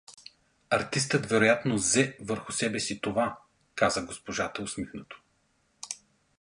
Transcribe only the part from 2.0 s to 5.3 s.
върху себе си това— каза госпожата усмихнато.